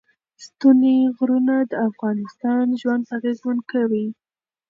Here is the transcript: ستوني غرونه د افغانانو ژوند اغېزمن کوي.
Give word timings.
ستوني 0.45 0.97
غرونه 1.17 1.55
د 1.69 1.73
افغانانو 1.87 2.79
ژوند 2.81 3.03
اغېزمن 3.17 3.57
کوي. 3.71 4.05